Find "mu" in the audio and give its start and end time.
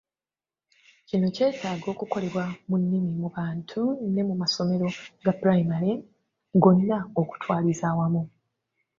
3.21-3.29, 4.29-4.35